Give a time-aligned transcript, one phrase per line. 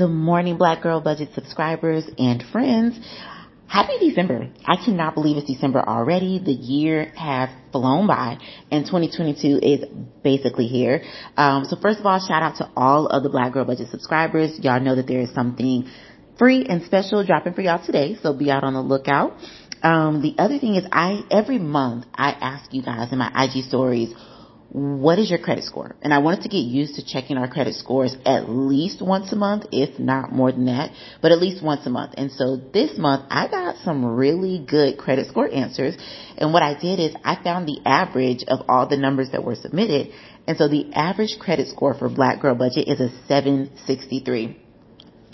[0.00, 2.98] Good morning, Black Girl Budget subscribers and friends.
[3.66, 4.48] Happy December.
[4.64, 6.38] I cannot believe it's December already.
[6.42, 8.38] The year has flown by
[8.70, 9.84] and 2022 is
[10.24, 11.02] basically here.
[11.36, 14.58] Um, so first of all, shout out to all of the Black Girl Budget subscribers.
[14.62, 15.86] Y'all know that there is something
[16.38, 18.16] free and special dropping for y'all today.
[18.22, 19.36] So be out on the lookout.
[19.82, 23.64] Um, the other thing is I, every month I ask you guys in my IG
[23.64, 24.14] stories,
[24.72, 25.96] what is your credit score?
[26.00, 29.36] And I wanted to get used to checking our credit scores at least once a
[29.36, 32.14] month, if not more than that, but at least once a month.
[32.16, 35.96] And so this month I got some really good credit score answers.
[36.36, 39.56] And what I did is I found the average of all the numbers that were
[39.56, 40.12] submitted.
[40.46, 44.69] And so the average credit score for Black Girl Budget is a 763.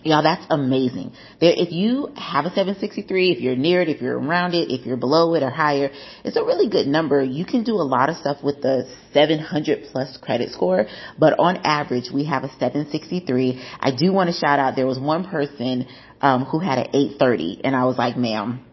[0.07, 1.13] Y'all, that's amazing.
[1.41, 4.87] There, if you have a 763, if you're near it, if you're around it, if
[4.87, 5.91] you're below it or higher,
[6.25, 7.25] it's a really good number.
[7.25, 10.87] You can do a lot of stuff with the 700 plus credit score,
[11.19, 13.61] but on average, we have a 763.
[13.81, 15.89] I do want to shout out, there was one person,
[16.21, 18.66] um, who had an 830 and I was like, ma'am,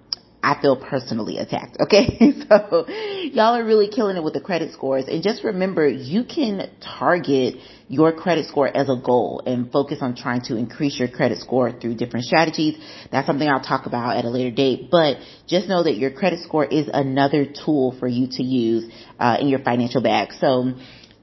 [0.43, 1.77] I feel personally attacked.
[1.79, 2.19] Okay.
[2.49, 5.05] So y'all are really killing it with the credit scores.
[5.07, 7.55] And just remember, you can target
[7.87, 11.71] your credit score as a goal and focus on trying to increase your credit score
[11.71, 12.77] through different strategies.
[13.11, 16.41] That's something I'll talk about at a later date, but just know that your credit
[16.41, 20.33] score is another tool for you to use uh, in your financial bag.
[20.39, 20.73] So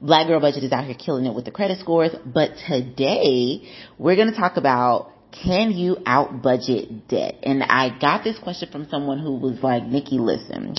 [0.01, 4.15] Black Girl Budget is out here killing it with the credit scores, but today we're
[4.15, 7.35] going to talk about can you out budget debt?
[7.43, 10.75] And I got this question from someone who was like, Nikki, listen,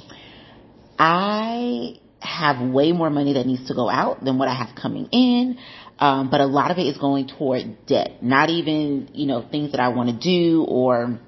[0.99, 5.09] I have way more money that needs to go out than what I have coming
[5.11, 5.59] in.
[5.99, 9.73] Um, but a lot of it is going toward debt, not even, you know, things
[9.73, 11.19] that I want to do or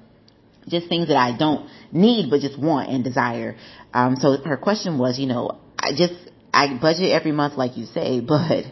[0.67, 3.55] just things that I don't need, but just want and desire.
[3.93, 6.13] Um, so her question was, you know, I just,
[6.53, 8.65] I budget every month, like you say, but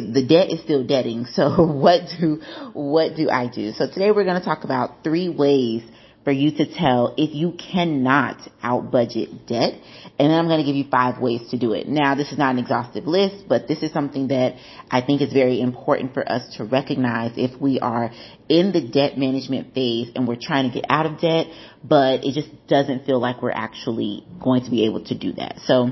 [0.00, 1.26] the debt is still debting.
[1.26, 2.40] So what do,
[2.72, 3.72] what do I do?
[3.72, 5.82] So today we're going to talk about three ways
[6.26, 9.74] for you to tell if you cannot out budget debt.
[10.18, 11.86] And then I'm going to give you five ways to do it.
[11.86, 14.56] Now, this is not an exhaustive list, but this is something that
[14.90, 18.10] I think is very important for us to recognize if we are
[18.48, 21.46] in the debt management phase and we're trying to get out of debt,
[21.84, 25.60] but it just doesn't feel like we're actually going to be able to do that.
[25.66, 25.90] So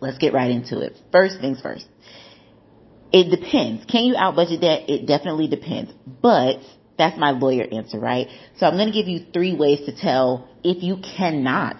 [0.00, 0.98] let's get right into it.
[1.12, 1.86] First things first.
[3.12, 3.84] It depends.
[3.86, 4.88] Can you out budget debt?
[4.88, 5.92] It definitely depends.
[6.22, 6.58] But
[6.96, 8.28] that's my lawyer answer, right?
[8.58, 11.76] So I'm going to give you three ways to tell if you cannot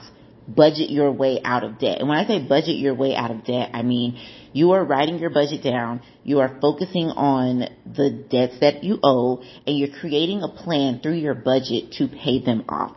[0.48, 2.00] budget your way out of debt.
[2.00, 4.18] And when I say budget your way out of debt, I mean
[4.52, 9.42] you are writing your budget down, you are focusing on the debts that you owe,
[9.66, 12.96] and you're creating a plan through your budget to pay them off.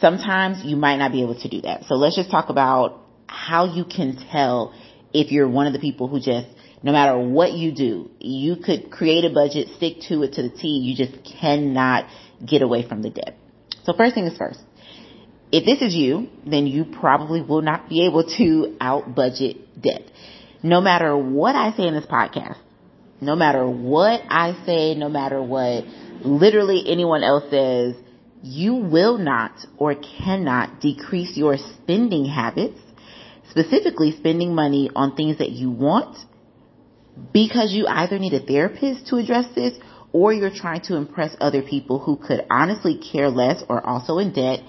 [0.00, 1.84] Sometimes you might not be able to do that.
[1.86, 4.74] So let's just talk about how you can tell
[5.12, 6.46] if you're one of the people who just
[6.82, 10.50] no matter what you do, you could create a budget, stick to it to the
[10.50, 10.68] T.
[10.68, 12.06] You just cannot
[12.44, 13.36] get away from the debt.
[13.84, 14.60] So first thing is first.
[15.52, 20.02] If this is you, then you probably will not be able to out budget debt.
[20.62, 22.58] No matter what I say in this podcast,
[23.20, 25.84] no matter what I say, no matter what
[26.24, 27.94] literally anyone else says,
[28.42, 32.80] you will not or cannot decrease your spending habits,
[33.50, 36.16] specifically spending money on things that you want
[37.32, 39.74] because you either need a therapist to address this
[40.12, 44.32] or you're trying to impress other people who could honestly care less or also in
[44.32, 44.60] debt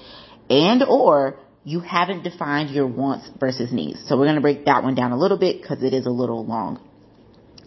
[0.50, 4.06] and or you haven't defined your wants versus needs.
[4.08, 6.10] So we're going to break that one down a little bit because it is a
[6.10, 6.82] little long.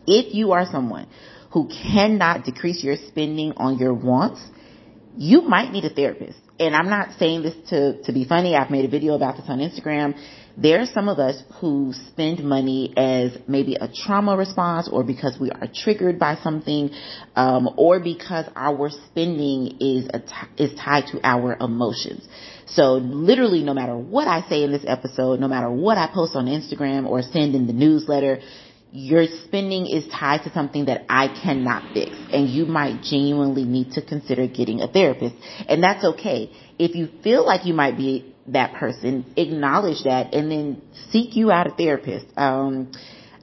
[0.06, 1.09] If you are someone
[1.53, 4.44] who cannot decrease your spending on your wants,
[5.16, 6.38] you might need a therapist.
[6.60, 8.54] And I'm not saying this to, to be funny.
[8.54, 10.15] I've made a video about this on Instagram
[10.56, 15.36] there are some of us who spend money as maybe a trauma response or because
[15.38, 16.90] we are triggered by something,
[17.34, 20.08] um, or because our spending is
[20.56, 22.26] is tied to our emotions.
[22.66, 26.34] So literally no matter what I say in this episode, no matter what I post
[26.34, 28.40] on Instagram or send in the newsletter,
[28.92, 33.92] your spending is tied to something that I cannot fix and you might genuinely need
[33.92, 35.34] to consider getting a therapist
[35.68, 36.50] and that's okay.
[36.78, 41.51] If you feel like you might be that person, acknowledge that, and then seek you
[41.51, 42.27] out a therapist.
[42.37, 42.93] Um,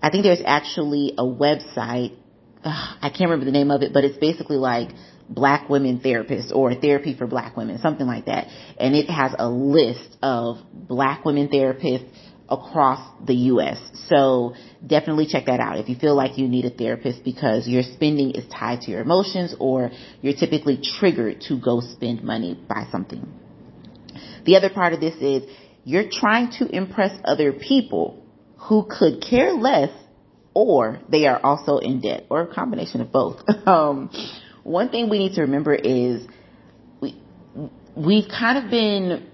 [0.02, 2.16] I think there's actually a website.
[2.64, 4.90] Uh, I can't remember the name of it, but it's basically like
[5.30, 8.48] black women therapists or therapy for black women, something like that.
[8.78, 12.08] And it has a list of black women therapists
[12.50, 13.80] across the U.S.
[14.08, 14.54] So
[14.86, 18.32] definitely check that out if you feel like you need a therapist because your spending
[18.32, 19.92] is tied to your emotions or
[20.22, 23.26] you're typically triggered to go spend money by something.
[24.46, 25.44] The other part of this is
[25.84, 28.26] you're trying to impress other people
[28.58, 29.90] who could care less
[30.54, 33.42] or they are also in debt or a combination of both.
[33.66, 34.10] um,
[34.64, 36.26] one thing we need to remember is
[37.02, 37.20] we,
[37.96, 39.30] we've kind of been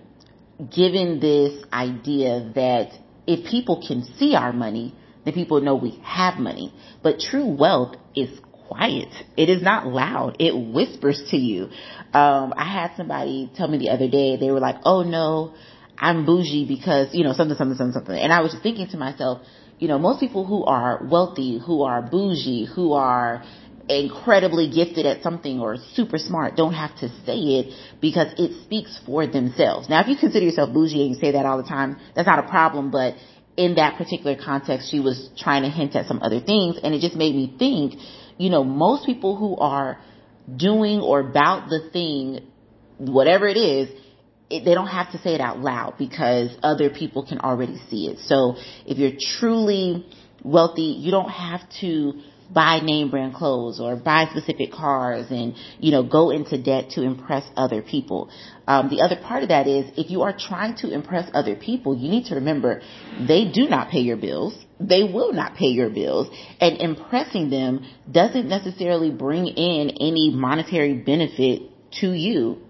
[0.73, 2.91] given this idea that
[3.27, 6.73] if people can see our money, then people know we have money.
[7.03, 8.29] But true wealth is
[8.69, 9.09] quiet.
[9.35, 10.37] It is not loud.
[10.39, 11.69] It whispers to you.
[12.13, 15.53] Um, I had somebody tell me the other day, they were like, oh no,
[15.97, 18.17] I'm bougie because, you know, something, something, something, something.
[18.17, 19.41] And I was just thinking to myself,
[19.79, 23.43] you know, most people who are wealthy, who are bougie, who are
[23.89, 28.99] incredibly gifted at something or super smart don't have to say it because it speaks
[29.05, 29.89] for themselves.
[29.89, 32.37] Now, if you consider yourself bougie and you say that all the time, that's not
[32.37, 33.15] a problem, but
[33.57, 37.01] in that particular context, she was trying to hint at some other things and it
[37.01, 37.95] just made me think,
[38.39, 39.99] you know, most people who are
[40.55, 42.39] doing or about the thing,
[42.97, 43.89] whatever it is,
[44.49, 48.07] it, they don't have to say it out loud because other people can already see
[48.07, 48.19] it.
[48.19, 48.55] So
[48.87, 50.05] if you're truly
[50.43, 52.13] wealthy, you don't have to
[52.53, 57.03] buy name brand clothes or buy specific cars and, you know, go into debt to
[57.03, 58.29] impress other people.
[58.67, 61.95] Um, the other part of that is if you are trying to impress other people,
[61.95, 62.81] you need to remember
[63.27, 64.57] they do not pay your bills.
[64.79, 66.29] They will not pay your bills
[66.61, 71.63] and impressing them doesn't necessarily bring in any monetary benefit
[71.99, 72.61] to you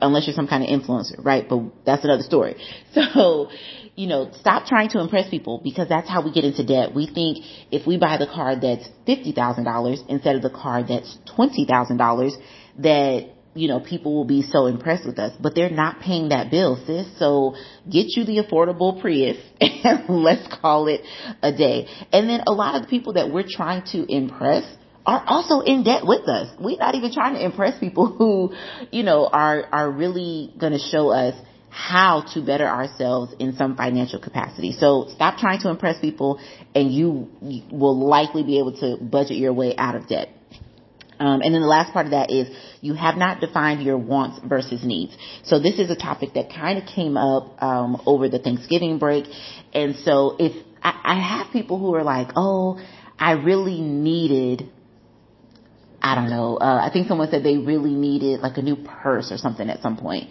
[0.00, 1.48] unless you're some kind of influencer, right?
[1.48, 2.56] But that's another story.
[2.94, 3.50] So,
[3.96, 6.94] you know, stop trying to impress people because that's how we get into debt.
[6.94, 12.32] We think if we buy the car that's $50,000 instead of the car that's $20,000
[12.78, 16.50] that you know, people will be so impressed with us, but they're not paying that
[16.50, 17.06] bill, sis.
[17.18, 17.54] So
[17.88, 21.02] get you the affordable Prius and let's call it
[21.42, 21.86] a day.
[22.12, 24.64] And then a lot of the people that we're trying to impress
[25.06, 26.48] are also in debt with us.
[26.58, 28.54] We're not even trying to impress people who,
[28.90, 31.34] you know, are, are really going to show us
[31.68, 34.72] how to better ourselves in some financial capacity.
[34.72, 36.38] So stop trying to impress people
[36.74, 37.28] and you
[37.70, 40.28] will likely be able to budget your way out of debt.
[41.18, 42.48] Um, and then the last part of that is
[42.80, 45.16] you have not defined your wants versus needs.
[45.44, 49.26] So this is a topic that kind of came up um, over the Thanksgiving break,
[49.72, 50.52] and so if
[50.82, 52.80] I, I have people who are like, "Oh,
[53.18, 54.68] I really needed
[56.04, 56.58] I don't know.
[56.58, 59.80] Uh, I think someone said they really needed like a new purse or something at
[59.80, 60.28] some point.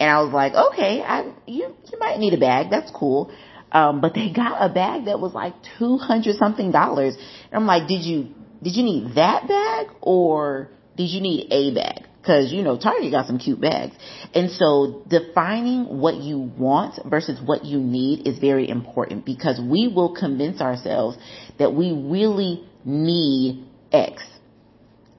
[0.00, 2.66] And I was like, okay, I, you, you might need a bag.
[2.68, 3.32] That's cool.
[3.70, 7.14] Um, but they got a bag that was like 200 something dollars.
[7.14, 8.30] And I'm like, did you,
[8.60, 12.08] did you need that bag or did you need a bag?
[12.26, 13.94] Cause you know, Target got some cute bags.
[14.34, 19.86] And so defining what you want versus what you need is very important because we
[19.86, 21.16] will convince ourselves
[21.60, 24.24] that we really need X.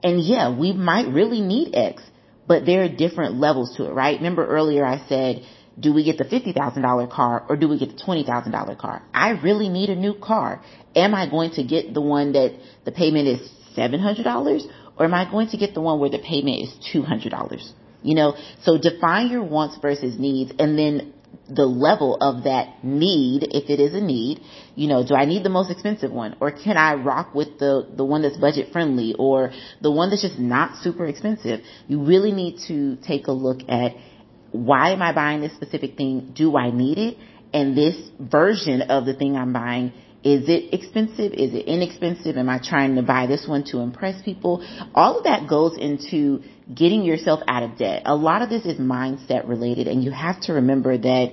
[0.02, 2.02] And yeah, we might really need X
[2.46, 4.16] but there are different levels to it, right?
[4.16, 5.44] Remember earlier I said,
[5.78, 9.02] do we get the $50,000 car or do we get the $20,000 car?
[9.12, 10.62] I really need a new car.
[10.94, 14.62] Am I going to get the one that the payment is $700
[14.98, 17.72] or am I going to get the one where the payment is $200?
[18.02, 21.12] You know, so define your wants versus needs and then
[21.48, 24.40] the level of that need, if it is a need,
[24.74, 27.86] you know, do I need the most expensive one or can I rock with the,
[27.96, 31.60] the one that's budget friendly or the one that's just not super expensive?
[31.86, 33.92] You really need to take a look at
[34.52, 36.32] why am I buying this specific thing?
[36.34, 37.16] Do I need it?
[37.52, 39.92] And this version of the thing I'm buying,
[40.26, 41.32] is it expensive?
[41.34, 42.36] Is it inexpensive?
[42.36, 44.66] Am I trying to buy this one to impress people?
[44.92, 46.42] All of that goes into
[46.74, 48.02] getting yourself out of debt.
[48.06, 51.32] A lot of this is mindset related and you have to remember that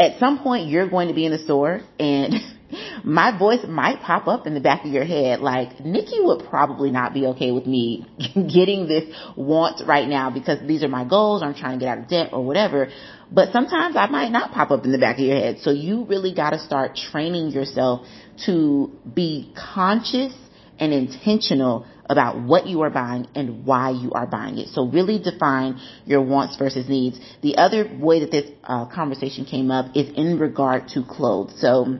[0.00, 2.34] at some point you're going to be in the store and
[3.04, 6.90] my voice might pop up in the back of your head like Nikki would probably
[6.90, 9.04] not be okay with me getting this
[9.36, 11.42] want right now because these are my goals.
[11.42, 12.88] I'm trying to get out of debt or whatever.
[13.30, 15.58] But sometimes I might not pop up in the back of your head.
[15.60, 18.06] So you really got to start training yourself
[18.46, 20.32] to be conscious
[20.78, 24.68] and intentional about what you are buying and why you are buying it.
[24.68, 27.18] So really define your wants versus needs.
[27.42, 31.54] The other way that this uh, conversation came up is in regard to clothes.
[31.60, 31.98] So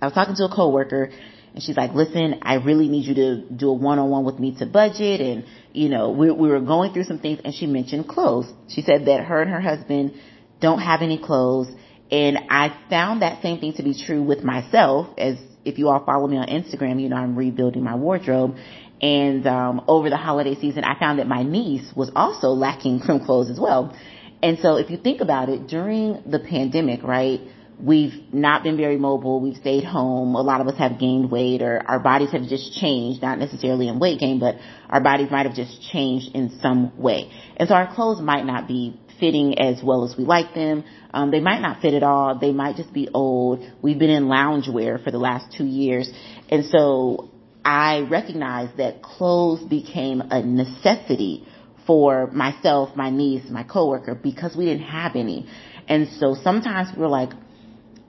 [0.00, 1.10] I was talking to a coworker
[1.54, 4.66] and she's like, listen, I really need you to do a one-on-one with me to
[4.66, 5.20] budget.
[5.20, 8.46] And, you know, we, we were going through some things and she mentioned clothes.
[8.68, 10.14] She said that her and her husband
[10.60, 11.68] don't have any clothes.
[12.10, 16.04] And I found that same thing to be true with myself as if you all
[16.04, 18.56] follow me on Instagram, you know, I'm rebuilding my wardrobe.
[19.00, 23.24] And um, over the holiday season, I found that my niece was also lacking from
[23.24, 23.96] clothes as well.
[24.42, 27.40] And so if you think about it, during the pandemic, right,
[27.80, 29.40] we've not been very mobile.
[29.40, 30.34] We've stayed home.
[30.34, 33.88] A lot of us have gained weight or our bodies have just changed, not necessarily
[33.88, 34.56] in weight gain, but
[34.88, 37.30] our bodies might have just changed in some way.
[37.56, 40.84] And so our clothes might not be fitting as well as we like them.
[41.12, 42.38] Um, they might not fit at all.
[42.38, 43.64] They might just be old.
[43.82, 46.10] We've been in loungewear for the last two years.
[46.48, 47.30] And so
[47.64, 51.46] I recognized that clothes became a necessity
[51.86, 55.48] for myself, my niece, my coworker because we didn't have any.
[55.88, 57.30] And so sometimes we're like,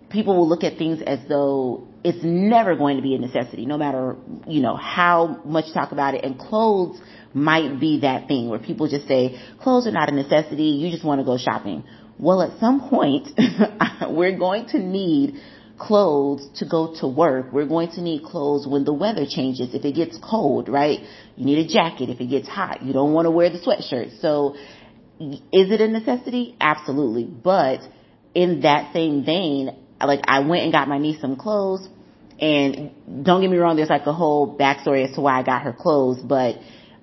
[0.09, 3.77] people will look at things as though it's never going to be a necessity, no
[3.77, 4.15] matter,
[4.47, 6.23] you know, how much talk about it.
[6.23, 6.99] And clothes
[7.33, 11.03] might be that thing where people just say, clothes are not a necessity, you just
[11.03, 11.83] want to go shopping.
[12.17, 13.29] Well, at some point,
[14.09, 15.39] we're going to need
[15.77, 17.53] clothes to go to work.
[17.53, 19.73] We're going to need clothes when the weather changes.
[19.73, 20.99] If it gets cold, right?
[21.37, 22.09] You need a jacket.
[22.09, 24.19] If it gets hot, you don't want to wear the sweatshirt.
[24.19, 24.55] So
[25.19, 26.55] is it a necessity?
[26.59, 27.23] Absolutely.
[27.23, 27.79] But
[28.33, 29.75] in that same vein,
[30.07, 31.87] like I went and got my niece some clothes
[32.39, 32.91] and
[33.23, 35.73] don't get me wrong, there's like a whole backstory as to why I got her
[35.73, 36.55] clothes, but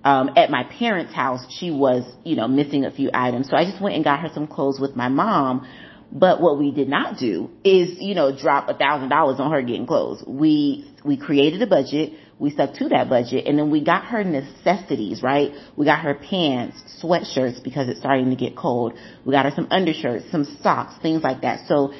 [0.03, 3.49] um, at my parents' house, she was, you know, missing a few items.
[3.51, 5.67] So I just went and got her some clothes with my mom
[6.13, 9.61] but what we did not do is, you know, drop a thousand dollars on her
[9.63, 10.23] getting clothes.
[10.27, 12.13] We, we created a budget.
[12.39, 15.53] We stuck to that budget and then we got her necessities, right?
[15.77, 18.95] We got her pants, sweatshirts because it's starting to get cold.
[19.25, 21.67] We got her some undershirts, some socks, things like that.
[21.67, 21.93] So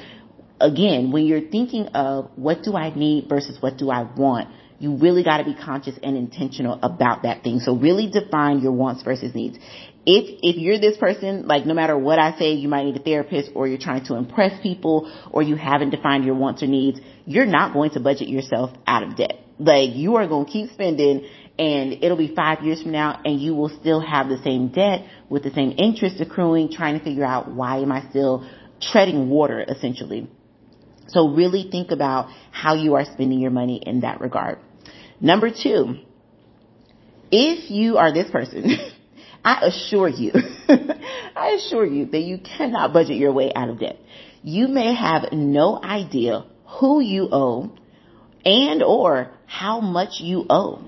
[0.59, 4.49] again, when you're thinking of what do I need versus what do I want,
[4.79, 7.59] you really got to be conscious and intentional about that thing.
[7.59, 9.57] So really define your wants versus needs
[10.07, 13.03] if if you're this person, like no matter what I say, you might need a
[13.03, 17.01] therapist or you're trying to impress people or you haven't defined your wants or needs,
[17.25, 19.33] you're not going to budget yourself out of debt.
[19.59, 21.27] Like you are going to keep spending
[21.59, 25.05] and it'll be five years from now and you will still have the same debt
[25.27, 28.49] with the same interest accruing, trying to figure out why am I still
[28.79, 30.29] treading water essentially.
[31.07, 34.59] So really think about how you are spending your money in that regard.
[35.19, 35.99] Number two,
[37.31, 38.71] if you are this person
[39.47, 40.33] I assure you,
[41.35, 43.97] I assure you that you cannot budget your way out of debt.
[44.43, 46.45] You may have no idea
[46.79, 47.71] who you owe
[48.43, 50.83] and or how much you owe.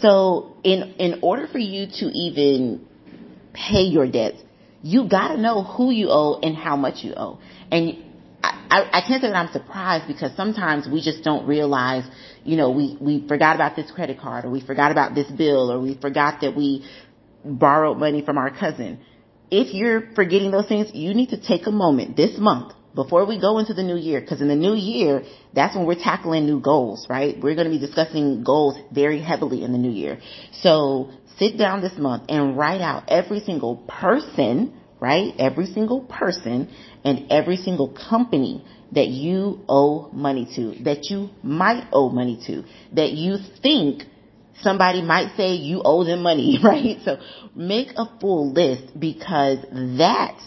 [0.00, 2.86] So in, in order for you to even
[3.52, 4.42] pay your debts,
[4.82, 7.38] you gotta know who you owe and how much you owe.
[7.70, 8.07] And
[8.42, 12.04] I, I can't say that I'm surprised because sometimes we just don't realize,
[12.44, 15.72] you know, we, we forgot about this credit card or we forgot about this bill
[15.72, 16.88] or we forgot that we
[17.44, 19.00] borrowed money from our cousin.
[19.50, 23.40] If you're forgetting those things, you need to take a moment this month before we
[23.40, 25.22] go into the new year, because in the new year,
[25.54, 27.36] that's when we're tackling new goals, right?
[27.40, 30.18] We're going to be discussing goals very heavily in the new year.
[30.62, 35.32] So sit down this month and write out every single person, right?
[35.38, 36.70] Every single person
[37.08, 42.64] and every single company that you owe money to, that you might owe money to,
[42.94, 44.02] that you think
[44.60, 46.98] somebody might say you owe them money, right?
[47.04, 47.18] So
[47.54, 49.58] make a full list because
[49.98, 50.38] that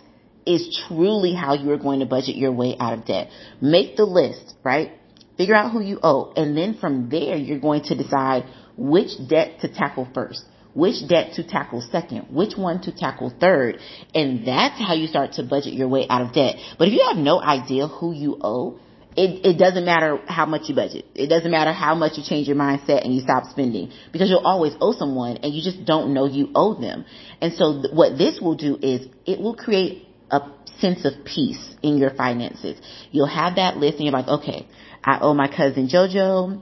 [0.46, 3.30] is truly how you are going to budget your way out of debt.
[3.60, 4.92] Make the list, right?
[5.38, 6.34] Figure out who you owe.
[6.36, 8.44] And then from there, you're going to decide
[8.78, 13.78] which debt to tackle first, which debt to tackle second, which one to tackle third.
[14.14, 16.56] And that's how you start to budget your way out of debt.
[16.78, 18.80] But if you have no idea who you owe,
[19.16, 21.06] it, it doesn't matter how much you budget.
[21.16, 24.46] It doesn't matter how much you change your mindset and you stop spending because you'll
[24.46, 27.04] always owe someone and you just don't know you owe them.
[27.42, 30.40] And so th- what this will do is it will create a
[30.80, 32.80] sense of peace in your finances.
[33.12, 34.68] You'll have that list and you're like, okay,
[35.04, 36.62] I owe my cousin JoJo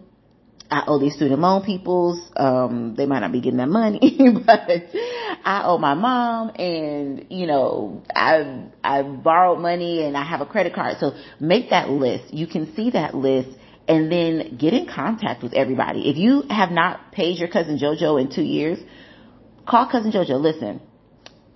[0.71, 2.19] I owe these student loan peoples.
[2.35, 3.99] Um, they might not be getting that money,
[4.45, 4.69] but
[5.43, 10.45] I owe my mom and, you know, I, I borrowed money and I have a
[10.45, 10.97] credit card.
[10.99, 12.33] So make that list.
[12.33, 13.49] You can see that list
[13.87, 16.07] and then get in contact with everybody.
[16.07, 18.77] If you have not paid your cousin JoJo in two years,
[19.67, 20.39] call cousin JoJo.
[20.39, 20.81] Listen,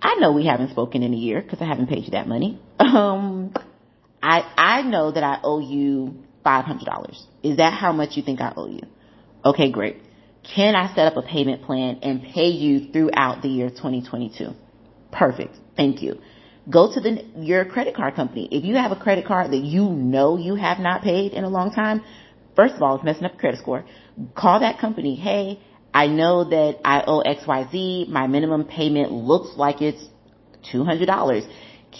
[0.02, 2.58] I know we haven't spoken in a year because I haven't paid you that money.
[2.80, 3.52] Um,
[4.22, 6.14] I, I know that I owe you
[6.46, 7.26] $500.
[7.42, 8.82] Is that how much you think I owe you?
[9.44, 9.98] Okay, great.
[10.54, 14.50] Can I set up a payment plan and pay you throughout the year 2022?
[15.12, 15.56] Perfect.
[15.76, 16.18] Thank you.
[16.70, 18.48] Go to the, your credit card company.
[18.50, 21.48] If you have a credit card that you know you have not paid in a
[21.48, 22.02] long time,
[22.56, 23.84] first of all, it's messing up your credit score.
[24.34, 25.14] Call that company.
[25.14, 25.60] Hey,
[25.92, 28.08] I know that I owe XYZ.
[28.08, 30.08] My minimum payment looks like it's
[30.72, 31.46] $200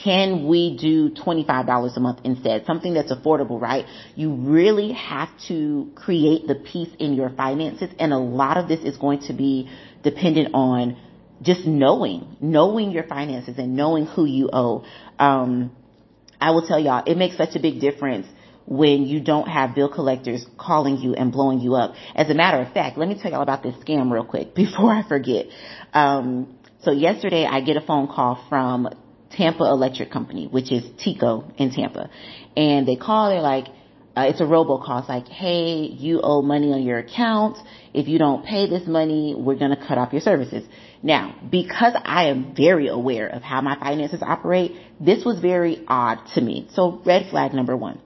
[0.03, 2.67] can we do $25 a month instead?
[2.67, 3.87] Something that's affordable, right?
[4.17, 8.81] You really have to create the peace in your finances and a lot of this
[8.81, 9.71] is going to be
[10.03, 10.97] dependent on
[11.43, 14.85] just knowing, knowing your finances and knowing who you owe.
[15.19, 15.73] Um,
[16.41, 18.27] I will tell y'all, it makes such a big difference
[18.67, 21.95] when you don't have bill collectors calling you and blowing you up.
[22.15, 24.93] As a matter of fact, let me tell y'all about this scam real quick before
[24.93, 25.47] I forget.
[25.93, 28.89] Um, so yesterday I get a phone call from
[29.37, 32.11] Tampa Electric Company, which is TECO in Tampa.
[32.57, 33.67] And they call, they're like,
[34.17, 35.01] uh, it's a robocall.
[35.01, 37.59] It's like, hey, you owe money on your account.
[37.93, 40.65] If you don't pay this money, we're going to cut off your services.
[41.03, 46.19] Now, because I am very aware of how my finances operate, this was very odd
[46.35, 46.69] to me.
[46.75, 48.01] So red flag number one.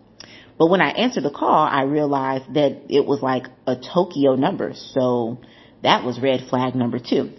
[0.58, 4.72] But when I answered the call, I realized that it was like a Tokyo number.
[4.74, 5.38] So
[5.82, 7.32] that was red flag number two.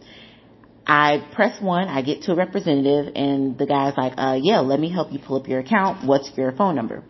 [0.89, 4.79] I press one, I get to a representative and the guy's like, uh, yeah, let
[4.79, 6.03] me help you pull up your account.
[6.03, 7.03] What's your phone number?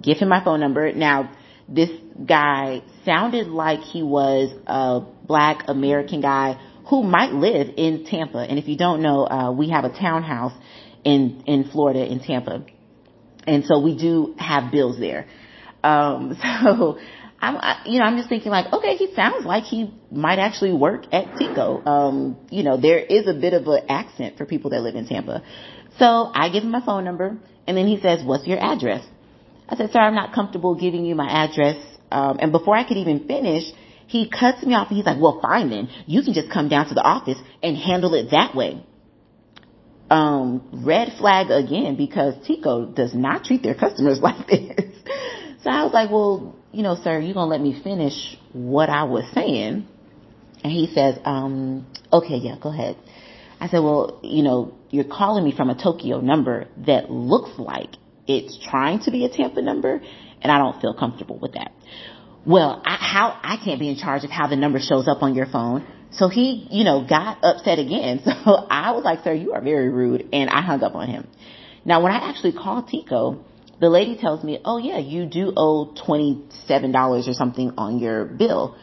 [0.00, 0.92] Give him my phone number.
[0.92, 1.36] Now,
[1.68, 1.90] this
[2.24, 8.38] guy sounded like he was a black American guy who might live in Tampa.
[8.38, 10.52] And if you don't know, uh, we have a townhouse
[11.02, 12.64] in, in Florida in Tampa.
[13.48, 15.26] And so we do have bills there.
[15.82, 16.98] Um, so
[17.44, 21.04] I'm, you know, I'm just thinking like, okay, he sounds like he might actually work
[21.12, 21.86] at TECO.
[21.86, 25.06] Um, you know, there is a bit of an accent for people that live in
[25.06, 25.42] Tampa.
[25.98, 27.36] So I give him my phone number
[27.66, 29.04] and then he says, what's your address?
[29.68, 31.76] I said, sir, I'm not comfortable giving you my address.
[32.10, 33.64] Um, and before I could even finish,
[34.06, 35.88] he cuts me off and he's like, well, fine then.
[36.06, 38.84] You can just come down to the office and handle it that way.
[40.10, 44.94] Um, red flag again because TECO does not treat their customers like this.
[45.62, 49.04] so I was like, well, you know, sir, you're gonna let me finish what I
[49.04, 49.86] was saying?
[50.62, 52.96] And he says, um, okay, yeah, go ahead.
[53.60, 57.90] I said, well, you know, you're calling me from a Tokyo number that looks like
[58.26, 60.00] it's trying to be a Tampa number,
[60.42, 61.72] and I don't feel comfortable with that.
[62.46, 65.34] Well, I, how I can't be in charge of how the number shows up on
[65.34, 65.86] your phone.
[66.10, 68.20] So he, you know, got upset again.
[68.44, 70.28] So I was like, sir, you are very rude.
[70.32, 71.26] And I hung up on him.
[71.84, 73.44] Now, when I actually called TECO,
[73.80, 78.76] the lady tells me, oh yeah, you do owe $27 or something on your bill.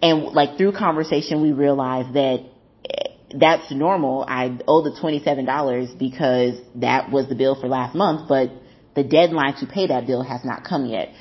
[0.00, 2.44] And like through conversation, we realized that
[2.88, 4.24] eh, that's normal.
[4.26, 8.50] I owe the $27 because that was the bill for last month, but
[8.94, 11.12] the deadline to pay that bill has not come yet.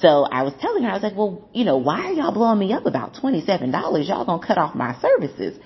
[0.00, 2.58] So I was telling her, I was like, well, you know, why are y'all blowing
[2.58, 4.08] me up about $27?
[4.08, 5.58] Y'all gonna cut off my services.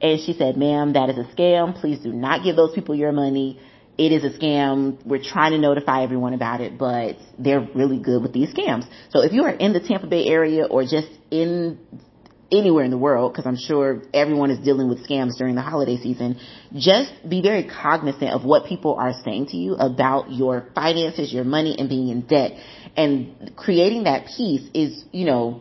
[0.00, 1.78] And she said, ma'am, that is a scam.
[1.78, 3.58] Please do not give those people your money.
[4.00, 4.96] It is a scam.
[5.04, 8.86] We're trying to notify everyone about it, but they're really good with these scams.
[9.10, 11.78] So if you are in the Tampa Bay area or just in
[12.50, 15.98] anywhere in the world, because I'm sure everyone is dealing with scams during the holiday
[15.98, 16.40] season,
[16.74, 21.44] just be very cognizant of what people are saying to you about your finances, your
[21.44, 22.52] money, and being in debt.
[22.96, 25.60] And creating that peace is, you know,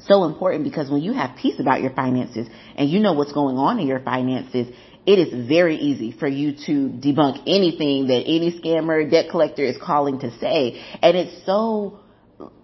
[0.00, 3.56] so important because when you have peace about your finances and you know what's going
[3.56, 4.66] on in your finances,
[5.04, 9.76] it is very easy for you to debunk anything that any scammer, debt collector is
[9.82, 10.80] calling to say.
[11.02, 11.98] And it's so,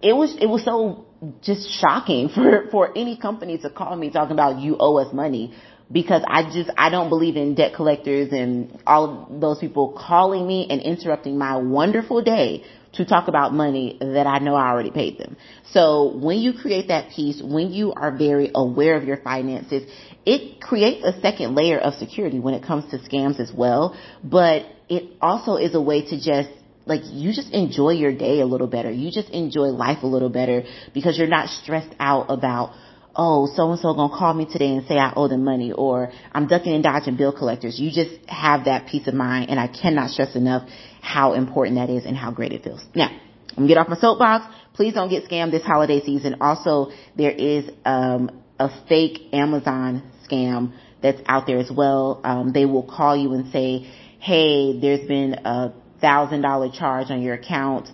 [0.01, 1.07] it was, it was so
[1.42, 5.55] just shocking for, for any company to call me talking about you owe us money
[5.90, 10.46] because I just, I don't believe in debt collectors and all of those people calling
[10.46, 14.90] me and interrupting my wonderful day to talk about money that I know I already
[14.90, 15.37] paid them.
[15.70, 19.90] So when you create that peace, when you are very aware of your finances,
[20.28, 24.66] it creates a second layer of security when it comes to scams as well, but
[24.90, 26.50] it also is a way to just
[26.84, 28.90] like you just enjoy your day a little better.
[28.90, 32.74] You just enjoy life a little better because you're not stressed out about,
[33.16, 36.12] oh, so and so gonna call me today and say I owe them money or
[36.32, 37.80] I'm ducking and dodging bill collectors.
[37.80, 40.68] You just have that peace of mind and I cannot stress enough
[41.00, 42.84] how important that is and how great it feels.
[42.94, 44.44] Now, I'm gonna get off my soapbox.
[44.74, 46.36] Please don't get scammed this holiday season.
[46.40, 52.20] Also, there is um, a fake Amazon scam that's out there as well.
[52.24, 57.22] Um, they will call you and say, hey, there's been a thousand dollar charge on
[57.22, 57.88] your account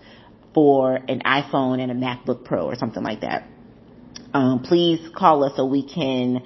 [0.54, 3.46] for an iPhone and a MacBook Pro or something like that.
[4.32, 6.42] Um, please call us so we can.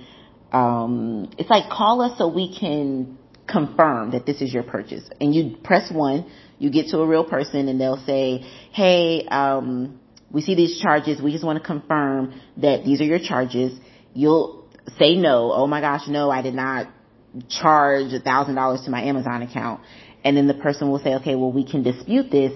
[0.53, 5.09] Um, it's like call us so we can confirm that this is your purchase.
[5.21, 10.01] And you press one, you get to a real person, and they'll say, "Hey, um,
[10.31, 11.21] we see these charges.
[11.21, 13.79] We just want to confirm that these are your charges."
[14.15, 14.58] You'll
[14.99, 15.53] say no.
[15.53, 16.89] Oh my gosh, no, I did not
[17.49, 19.81] charge a thousand dollars to my Amazon account.
[20.25, 22.53] And then the person will say, okay, well, we can dispute this.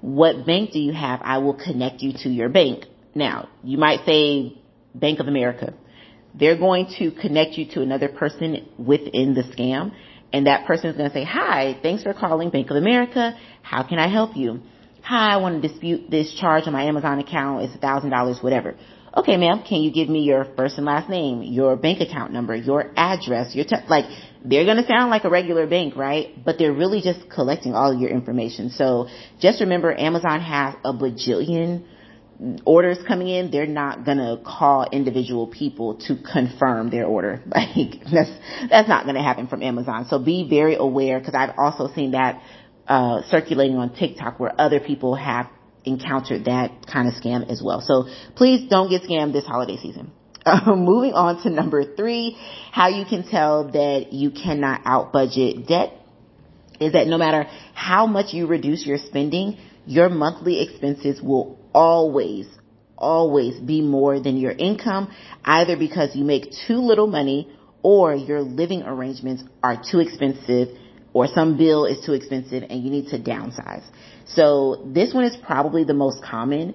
[0.00, 1.20] What bank do you have?
[1.22, 2.84] I will connect you to your bank.
[3.14, 4.58] Now, you might say
[4.94, 5.74] Bank of America.
[6.34, 9.92] They're going to connect you to another person within the scam.
[10.32, 13.36] And that person is going to say, hi, thanks for calling Bank of America.
[13.62, 14.60] How can I help you?
[15.02, 17.64] Hi, I want to dispute this charge on my Amazon account.
[17.64, 18.76] It's a thousand dollars, whatever.
[19.16, 22.54] Okay, ma'am, can you give me your first and last name, your bank account number,
[22.54, 24.04] your address, your, te- like,
[24.44, 26.28] they're going to sound like a regular bank, right?
[26.44, 28.70] But they're really just collecting all your information.
[28.70, 29.08] So
[29.40, 31.84] just remember Amazon has a bajillion
[32.64, 33.50] orders coming in.
[33.50, 37.42] They're not going to call individual people to confirm their order.
[37.50, 38.30] Like that's,
[38.70, 40.06] that's not going to happen from Amazon.
[40.08, 42.40] So be very aware because I've also seen that,
[42.86, 45.48] uh, circulating on TikTok where other people have
[45.84, 47.80] encountered that kind of scam as well.
[47.80, 50.12] So please don't get scammed this holiday season.
[50.66, 52.36] Moving on to number three,
[52.72, 55.92] how you can tell that you cannot out budget debt
[56.80, 62.46] is that no matter how much you reduce your spending, your monthly expenses will always,
[62.96, 65.12] always be more than your income,
[65.44, 70.68] either because you make too little money or your living arrangements are too expensive
[71.12, 73.82] or some bill is too expensive and you need to downsize.
[74.34, 76.74] So this one is probably the most common.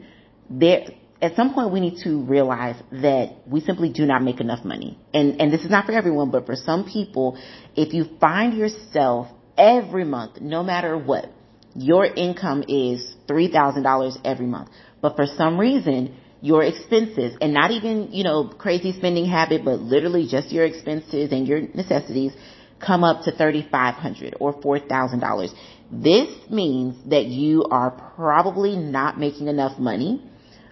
[0.50, 0.86] There,
[1.22, 4.98] at some point we need to realize that we simply do not make enough money.
[5.14, 7.38] And, and this is not for everyone, but for some people,
[7.76, 11.32] if you find yourself every month, no matter what,
[11.76, 14.70] your income is $3,000 every month,
[15.02, 19.80] but for some reason, your expenses and not even, you know, crazy spending habit, but
[19.80, 22.34] literally just your expenses and your necessities
[22.80, 25.50] come up to 3,500 or $4,000.
[25.92, 30.22] This means that you are probably not making enough money.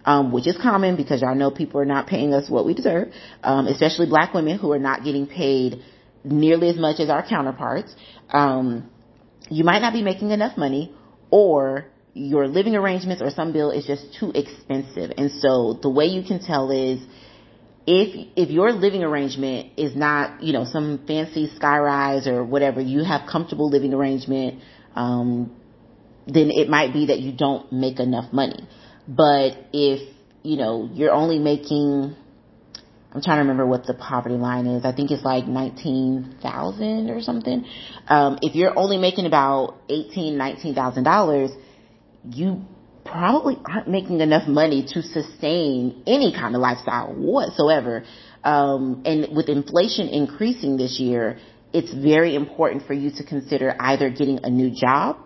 [0.06, 3.13] Um, which is common because y'all know people are not paying us what we deserve,
[3.41, 5.82] um, especially black women who are not getting paid
[6.26, 7.95] nearly as much as our counterparts.
[8.30, 8.89] Um,
[9.49, 10.93] you might not be making enough money,
[11.32, 15.12] or your living arrangements or some bill is just too expensive.
[15.17, 16.99] And so the way you can tell is
[17.88, 23.04] if if your living arrangement is not, you know, some fancy skyrise or whatever, you
[23.04, 24.62] have comfortable living arrangement,
[24.95, 25.56] um,
[26.27, 28.67] then it might be that you don't make enough money.
[29.08, 32.15] But if, you know, you're only making
[33.13, 34.86] I'm trying to remember what the poverty line is.
[34.86, 37.63] I think it's like 19,000 or something.
[38.08, 41.51] Um, if you're only making about 18, 19,000 dollars,
[42.27, 42.63] you
[43.06, 48.03] probably aren't making enough money to sustain any kind of lifestyle whatsoever.
[48.43, 51.38] Um, and with inflation increasing this year,
[51.73, 55.17] it's very important for you to consider either getting a new job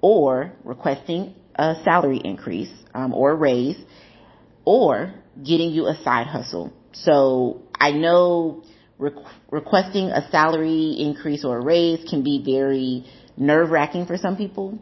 [0.00, 3.78] or requesting a salary increase um, or a raise
[4.64, 5.12] or
[5.44, 6.72] getting you a side hustle.
[6.92, 8.62] So I know
[8.98, 13.04] requ- requesting a salary increase or a raise can be very
[13.36, 14.78] nerve wracking for some people.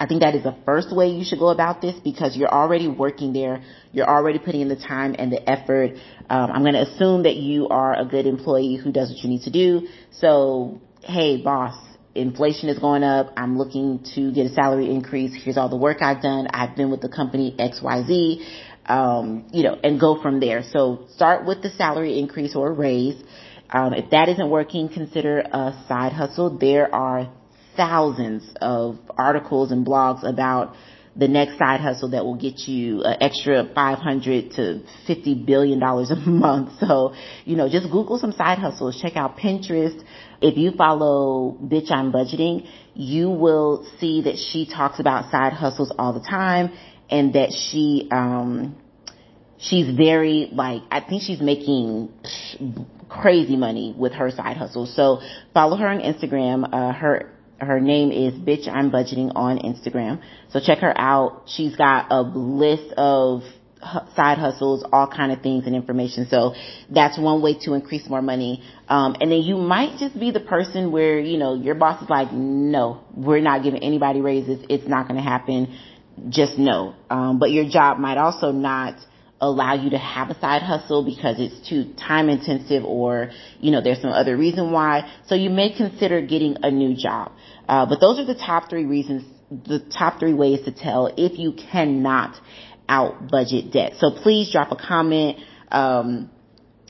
[0.00, 2.86] I think that is the first way you should go about this because you're already
[2.86, 3.62] working there.
[3.92, 5.92] You're already putting in the time and the effort.
[6.30, 9.28] Um, I'm going to assume that you are a good employee who does what you
[9.28, 9.88] need to do.
[10.12, 11.76] So, hey, boss,
[12.14, 13.32] inflation is going up.
[13.36, 15.32] I'm looking to get a salary increase.
[15.42, 16.46] Here's all the work I've done.
[16.52, 18.66] I've been with the company XYZ.
[18.86, 20.62] Um, you know, and go from there.
[20.62, 23.22] So start with the salary increase or raise.
[23.70, 26.56] Um, if that isn't working, consider a side hustle.
[26.56, 27.30] There are
[27.78, 30.74] thousands of articles and blogs about
[31.16, 36.10] the next side hustle that will get you an extra 500 to 50 billion dollars
[36.10, 36.78] a month.
[36.80, 37.14] So,
[37.44, 40.00] you know, just Google some side hustles, check out Pinterest.
[40.40, 45.92] If you follow Bitch I'm Budgeting, you will see that she talks about side hustles
[45.98, 46.72] all the time
[47.10, 48.76] and that she, um,
[49.58, 52.12] she's very like, I think she's making
[53.08, 54.86] crazy money with her side hustle.
[54.86, 55.20] So
[55.52, 56.68] follow her on Instagram.
[56.72, 60.20] Uh, her her name is Bitch I'm Budgeting on Instagram.
[60.50, 61.44] So check her out.
[61.46, 63.42] She's got a list of
[64.14, 66.26] side hustles, all kind of things and information.
[66.28, 66.54] So
[66.90, 68.62] that's one way to increase more money.
[68.88, 72.10] Um, and then you might just be the person where, you know, your boss is
[72.10, 74.64] like, no, we're not giving anybody raises.
[74.68, 75.78] It's not going to happen.
[76.28, 76.94] Just no.
[77.08, 78.96] Um, but your job might also not
[79.40, 83.80] allow you to have a side hustle because it's too time intensive or, you know,
[83.80, 85.10] there's some other reason why.
[85.26, 87.32] So you may consider getting a new job.
[87.68, 91.38] Uh, but those are the top three reasons, the top three ways to tell if
[91.38, 92.36] you cannot
[92.88, 93.92] out budget debt.
[93.98, 95.38] So please drop a comment.
[95.70, 96.30] Um,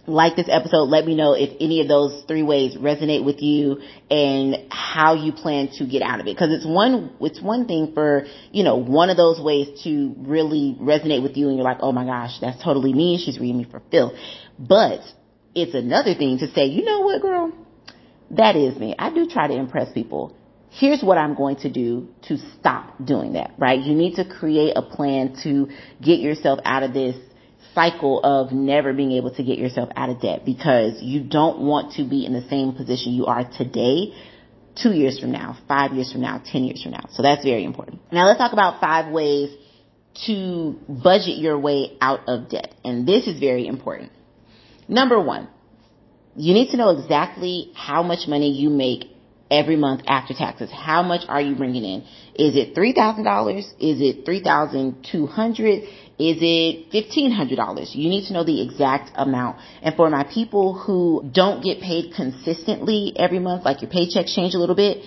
[0.09, 3.81] like this episode, let me know if any of those three ways resonate with you
[4.11, 6.37] and how you plan to get out of it.
[6.37, 10.77] Cause it's one, it's one thing for, you know, one of those ways to really
[10.81, 13.23] resonate with you and you're like, oh my gosh, that's totally me.
[13.25, 14.17] She's reading me for Phil.
[14.59, 15.01] But
[15.55, 17.53] it's another thing to say, you know what, girl?
[18.31, 18.95] That is me.
[18.99, 20.35] I do try to impress people.
[20.71, 23.81] Here's what I'm going to do to stop doing that, right?
[23.81, 25.69] You need to create a plan to
[26.03, 27.17] get yourself out of this
[27.79, 31.93] cycle of never being able to get yourself out of debt because you don't want
[31.93, 34.13] to be in the same position you are today
[34.83, 37.07] two years from now, five years from now, ten years from now.
[37.13, 38.01] So that's very important.
[38.11, 39.51] Now let's talk about five ways
[40.27, 42.75] to budget your way out of debt.
[42.85, 44.11] And this is very important.
[44.89, 45.49] Number one,
[46.35, 49.05] you need to know exactly how much money you make
[49.51, 50.71] every month after taxes.
[50.73, 52.01] How much are you bringing in?
[52.35, 53.59] Is it $3,000?
[53.59, 55.83] Is it 3200
[56.19, 57.95] is it $1,500?
[57.95, 59.59] You need to know the exact amount.
[59.83, 64.55] And for my people who don't get paid consistently every month, like your paychecks change
[64.55, 65.05] a little bit,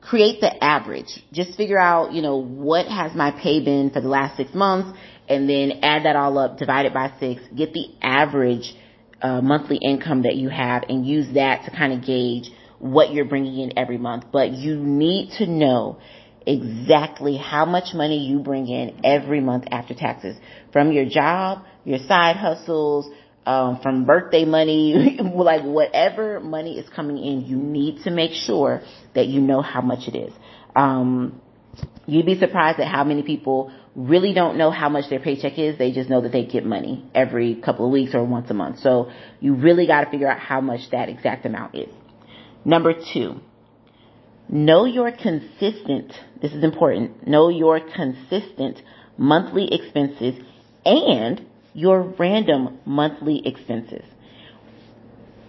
[0.00, 1.22] create the average.
[1.32, 4.98] Just figure out, you know, what has my pay been for the last six months
[5.28, 8.74] and then add that all up, divide it by six, get the average
[9.22, 13.24] uh, monthly income that you have and use that to kind of gauge what you're
[13.24, 14.24] bringing in every month.
[14.32, 15.98] But you need to know
[16.48, 20.36] exactly how much money you bring in every month after taxes
[20.72, 23.08] from your job, your side hustles,
[23.44, 28.82] um, from birthday money, like whatever money is coming in, you need to make sure
[29.14, 30.32] that you know how much it is.
[30.74, 31.40] Um,
[32.06, 35.76] you'd be surprised at how many people really don't know how much their paycheck is.
[35.76, 38.78] They just know that they get money every couple of weeks or once a month.
[38.78, 41.92] So you really got to figure out how much that exact amount is.
[42.64, 43.40] Number two,
[44.48, 48.80] know your consistent, this is important, know your consistent
[49.16, 50.34] monthly expenses
[50.84, 54.04] and your random monthly expenses.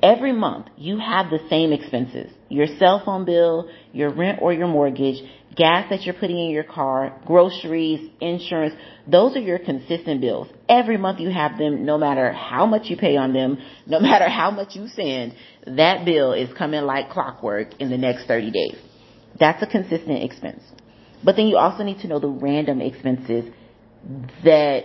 [0.01, 2.31] Every month you have the same expenses.
[2.47, 5.17] Your cell phone bill, your rent or your mortgage,
[5.55, 8.73] gas that you're putting in your car, groceries, insurance,
[9.07, 10.47] those are your consistent bills.
[10.69, 14.29] Every month you have them no matter how much you pay on them, no matter
[14.29, 15.35] how much you send,
[15.67, 18.88] that bill is coming like clockwork in the next 30 days.
[19.37, 20.63] That's a consistent expense.
[21.23, 23.51] But then you also need to know the random expenses
[24.43, 24.83] that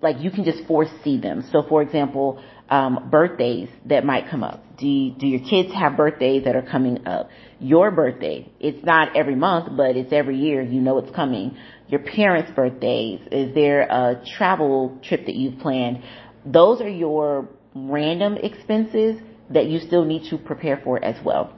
[0.00, 1.44] like you can just foresee them.
[1.50, 4.62] So for example, um, birthdays that might come up.
[4.78, 7.28] Do you, do your kids have birthdays that are coming up?
[7.60, 10.62] Your birthday, it's not every month, but it's every year.
[10.62, 11.56] You know it's coming.
[11.88, 13.20] Your parents' birthdays.
[13.30, 16.02] Is there a travel trip that you've planned?
[16.46, 19.20] Those are your random expenses
[19.50, 21.52] that you still need to prepare for as well.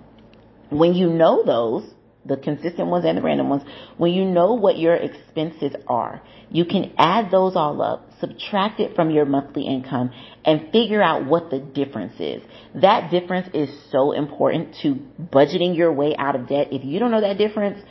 [0.70, 1.88] When you know those,
[2.26, 3.62] the consistent ones and the random ones,
[3.96, 8.94] when you know what your expenses are, you can add those all up, subtract it
[8.94, 10.10] from your monthly income,
[10.44, 12.42] and figure out what the difference is.
[12.74, 16.68] That difference is so important to budgeting your way out of debt.
[16.72, 17.82] If you don't know that difference,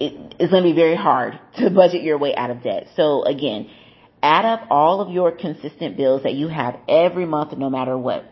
[0.00, 2.88] it, it's going to be very hard to budget your way out of debt.
[2.96, 3.70] So again,
[4.22, 8.24] add up all of your consistent bills that you have every month, no matter what.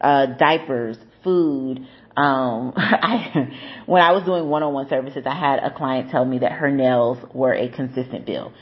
[0.00, 6.10] Uh, diapers, food, um, I, when I was doing one-on-one services, I had a client
[6.10, 8.52] tell me that her nails were a consistent bill.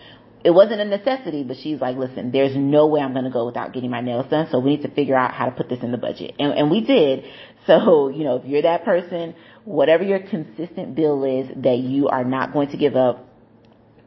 [0.43, 3.45] It wasn't a necessity, but she's like, listen, there's no way I'm going to go
[3.45, 4.49] without getting my nails done.
[4.51, 6.35] So we need to figure out how to put this in the budget.
[6.39, 7.25] And, and we did.
[7.67, 9.35] So, you know, if you're that person,
[9.65, 13.29] whatever your consistent bill is that you are not going to give up,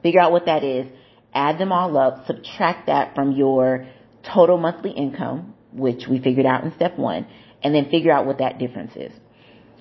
[0.01, 0.87] figure out what that is,
[1.35, 3.87] add them all up, subtract that from your
[4.23, 7.27] total monthly income, which we figured out in step one,
[7.63, 9.13] and then figure out what that difference is.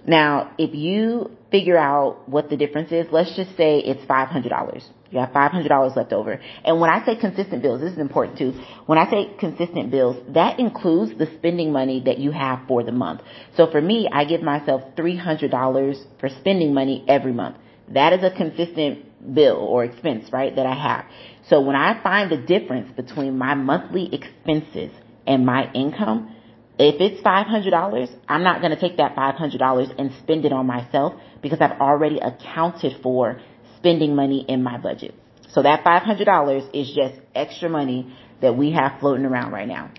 [0.06, 4.82] Now, if you figure out what the difference is, let's just say it's $500.
[5.10, 6.40] You have $500 left over.
[6.64, 8.58] And when I say consistent bills, this is important too.
[8.86, 12.92] When I say consistent bills, that includes the spending money that you have for the
[12.92, 13.20] month.
[13.56, 17.56] So for me, I give myself $300 for spending money every month.
[17.88, 21.04] That is a consistent bill or expense, right, that I have.
[21.48, 24.90] So when I find the difference between my monthly expenses
[25.26, 26.34] and my income,
[26.78, 31.14] if it's $500, I'm not going to take that $500 and spend it on myself
[31.42, 33.40] because I've already accounted for
[33.76, 35.14] spending money in my budget.
[35.50, 39.90] So that $500 is just extra money that we have floating around right now.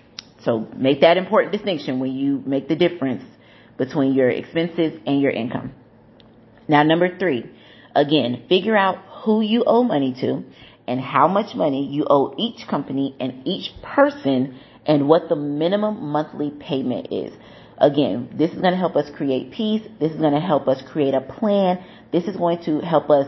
[0.42, 3.24] So make that important distinction when you make the difference
[3.78, 5.74] between your expenses and your income.
[6.68, 7.46] Now number three,
[7.96, 10.44] again, figure out who you owe money to
[10.88, 16.04] and how much money you owe each company and each person and what the minimum
[16.04, 17.34] monthly payment is.
[17.78, 19.82] Again, this is going to help us create peace.
[20.00, 21.84] This is going to help us create a plan.
[22.12, 23.28] This is going to help us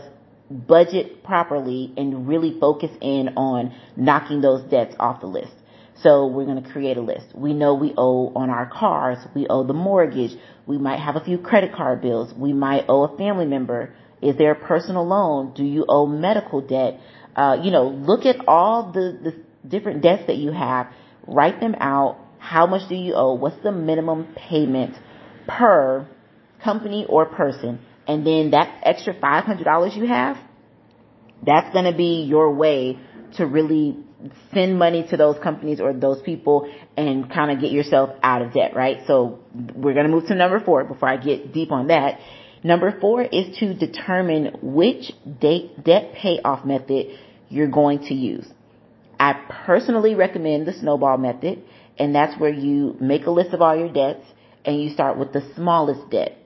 [0.50, 5.52] budget properly and really focus in on knocking those debts off the list.
[6.02, 7.26] So we're going to create a list.
[7.34, 9.18] We know we owe on our cars.
[9.34, 10.32] We owe the mortgage.
[10.66, 12.32] We might have a few credit card bills.
[12.34, 13.94] We might owe a family member.
[14.22, 15.54] Is there a personal loan?
[15.54, 17.00] Do you owe medical debt?
[17.34, 20.88] Uh, you know, look at all the, the different debts that you have
[21.26, 22.18] Write them out.
[22.38, 23.34] How much do you owe?
[23.34, 24.94] What's the minimum payment
[25.48, 26.08] per
[26.62, 27.80] company or person?
[28.06, 30.36] And then that extra $500 you have,
[31.44, 32.98] that's going to be your way
[33.36, 33.96] to really
[34.54, 38.52] send money to those companies or those people and kind of get yourself out of
[38.52, 38.98] debt, right?
[39.06, 42.20] So we're going to move to number four before I get deep on that.
[42.62, 47.06] Number four is to determine which debt payoff method
[47.48, 48.46] you're going to use.
[49.18, 49.34] I
[49.66, 51.62] personally recommend the snowball method,
[51.98, 54.24] and that's where you make a list of all your debts
[54.64, 56.36] and you start with the smallest debt.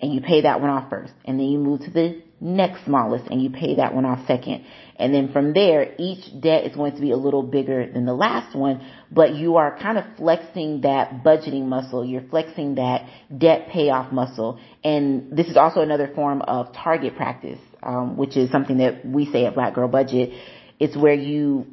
[0.00, 1.12] and you pay that one off first.
[1.24, 4.64] And then you move to the next smallest and you pay that one off second.
[4.96, 8.14] And then from there, each debt is going to be a little bigger than the
[8.14, 12.04] last one, but you are kind of flexing that budgeting muscle.
[12.04, 14.60] You're flexing that debt payoff muscle.
[14.84, 19.30] And this is also another form of target practice, um, which is something that we
[19.30, 20.30] say at Black Girl Budget.
[20.78, 21.66] It's where you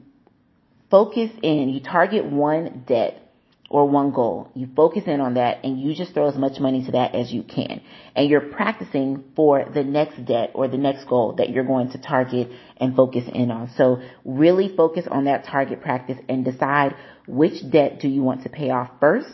[0.90, 3.22] focus in, you target one debt
[3.70, 4.50] or one goal.
[4.54, 7.32] You focus in on that and you just throw as much money to that as
[7.32, 7.82] you can.
[8.16, 11.98] And you're practicing for the next debt or the next goal that you're going to
[11.98, 13.72] target and focus in on.
[13.76, 16.96] So really focus on that target practice and decide
[17.28, 19.34] which debt do you want to pay off first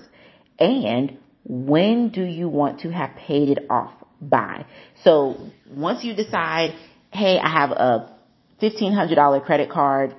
[0.60, 4.66] and when do you want to have paid it off by.
[5.04, 5.36] So
[5.70, 6.76] once you decide,
[7.12, 8.16] hey, I have a
[8.62, 10.16] $1,500 credit card.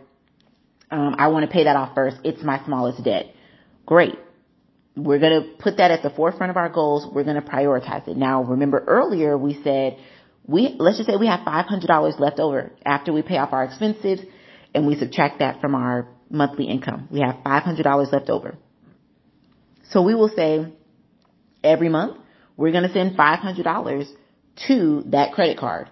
[0.93, 2.19] Um, I want to pay that off first.
[2.23, 3.35] It's my smallest debt
[3.87, 4.19] Great.
[4.97, 7.07] We're going to put that at the forefront of our goals.
[7.13, 8.17] We're going to prioritize it.
[8.17, 9.99] Now, remember earlier we said
[10.47, 14.21] we, let's just say we have $500 left over after we pay off our expenses
[14.75, 17.09] and we subtract that from our monthly income.
[17.11, 18.57] We have $500 left over.
[19.91, 20.73] So we will say
[21.63, 22.19] every month
[22.57, 24.13] we're going to send $500
[24.69, 25.89] to that credit card.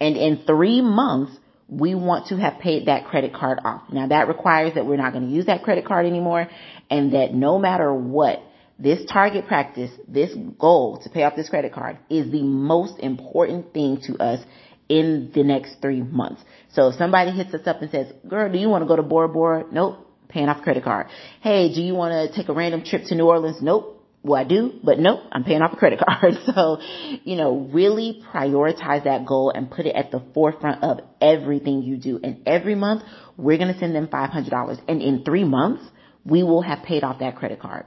[0.00, 1.36] And in three months,
[1.68, 3.82] we want to have paid that credit card off.
[3.92, 6.48] Now that requires that we're not going to use that credit card anymore
[6.90, 8.42] and that no matter what,
[8.78, 13.74] this target practice, this goal to pay off this credit card is the most important
[13.74, 14.40] thing to us
[14.88, 16.42] in the next three months.
[16.70, 19.02] So if somebody hits us up and says, girl, do you want to go to
[19.02, 19.64] Bora Bora?
[19.70, 20.06] Nope.
[20.28, 21.08] Paying off credit card.
[21.40, 23.62] Hey, do you want to take a random trip to New Orleans?
[23.62, 23.97] Nope
[24.28, 26.34] well, I do, but nope, I'm paying off a credit card.
[26.46, 26.78] So,
[27.24, 31.96] you know, really prioritize that goal and put it at the forefront of everything you
[31.96, 32.20] do.
[32.22, 33.02] And every month,
[33.36, 34.80] we're going to send them $500.
[34.86, 35.82] And in three months,
[36.24, 37.86] we will have paid off that credit card.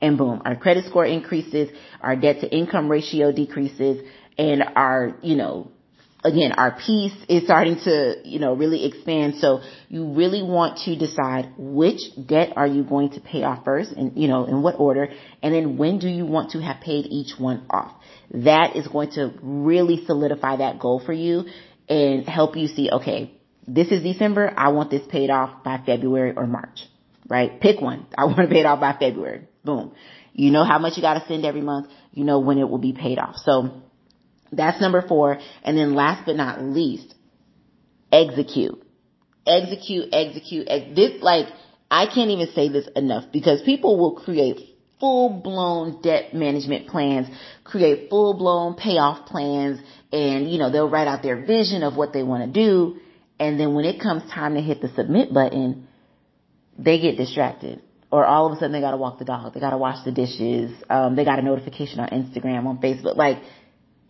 [0.00, 1.70] And boom, our credit score increases,
[2.00, 5.70] our debt to income ratio decreases, and our, you know,
[6.24, 9.34] again, our peace is starting to, you know, really expand.
[9.36, 13.92] So you really want to decide which debt are you going to pay off first
[13.92, 15.08] and, you know, in what order.
[15.42, 17.92] And then when do you want to have paid each one off?
[18.32, 21.44] That is going to really solidify that goal for you
[21.88, 23.30] and help you see, okay,
[23.66, 24.52] this is December.
[24.56, 26.80] I want this paid off by February or March,
[27.28, 27.60] right?
[27.60, 28.06] Pick one.
[28.18, 29.46] I want to pay it off by February.
[29.62, 29.92] Boom.
[30.32, 31.88] You know how much you got to send every month.
[32.12, 33.36] You know when it will be paid off.
[33.36, 33.82] So
[34.56, 35.38] that's number four.
[35.62, 37.14] And then last but not least,
[38.12, 38.80] execute.
[39.46, 41.46] Execute, execute, ex- this like,
[41.90, 47.28] I can't even say this enough because people will create full blown debt management plans,
[47.62, 49.80] create full blown payoff plans,
[50.12, 52.98] and you know, they'll write out their vision of what they want to do.
[53.38, 55.88] And then when it comes time to hit the submit button,
[56.78, 57.82] they get distracted.
[58.10, 60.70] Or all of a sudden they gotta walk the dog, they gotta wash the dishes,
[60.88, 63.16] um, they got a notification on Instagram, on Facebook.
[63.16, 63.38] Like,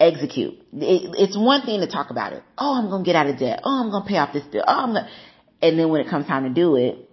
[0.00, 0.54] execute.
[0.72, 2.42] It, it's one thing to talk about it.
[2.58, 3.60] Oh, I'm to get out of debt.
[3.64, 4.64] Oh, I'm to pay off this bill.
[4.66, 5.08] Oh, I'm to,
[5.62, 7.10] and then when it comes time to do it,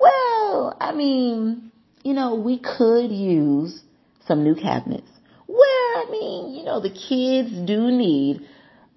[0.00, 3.80] well, I mean, you know, we could use
[4.26, 5.08] some new cabinets.
[5.46, 8.46] Well, I mean, you know, the kids do need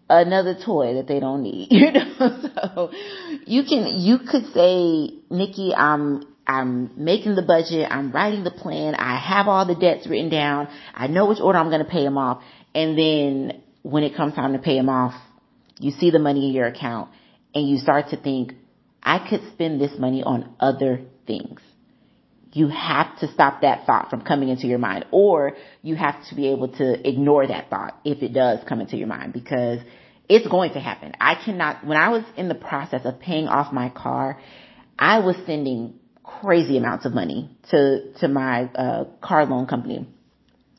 [0.09, 2.91] another toy that they don't need, you know, so
[3.45, 7.87] you can, you could say, Nikki, I'm, I'm making the budget.
[7.91, 8.95] I'm writing the plan.
[8.95, 10.69] I have all the debts written down.
[10.93, 12.41] I know which order I'm going to pay them off.
[12.77, 15.15] And then when it comes time to pay them off,
[15.79, 17.09] you see the money in your account
[17.55, 18.53] and you start to think,
[19.01, 21.59] I could spend this money on other things.
[22.53, 26.35] You have to stop that thought from coming into your mind or you have to
[26.35, 29.79] be able to ignore that thought if it does come into your mind because
[30.29, 31.13] it's going to happen.
[31.19, 34.39] I cannot, when I was in the process of paying off my car,
[34.99, 40.07] I was sending crazy amounts of money to, to my, uh, car loan company.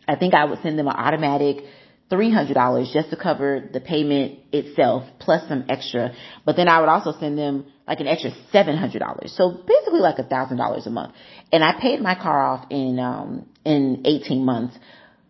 [0.07, 1.65] I think I would send them an automatic
[2.11, 6.15] $300 just to cover the payment itself plus some extra.
[6.45, 9.29] But then I would also send them like an extra $700.
[9.37, 11.15] So basically like a $1,000 a month.
[11.53, 14.77] And I paid my car off in, um, in 18 months.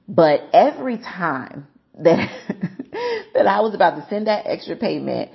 [0.08, 1.66] But every time
[1.98, 2.30] that,
[3.34, 5.30] that I was about to send that extra payment,